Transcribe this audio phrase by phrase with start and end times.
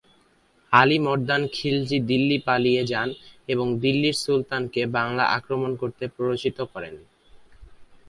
[0.73, 3.09] আলি মর্দান খিলজি দিল্লী পালিয়ে যান
[3.47, 6.95] এবং দিল্লীর সুলতানকে বাংলা আক্রমণ করতে প্ররোচিত করেন।